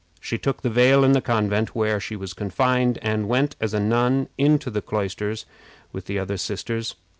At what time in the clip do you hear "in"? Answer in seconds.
1.03-1.11